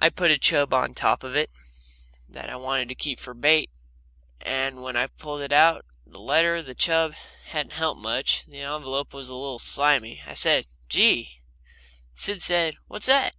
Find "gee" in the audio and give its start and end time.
10.88-11.40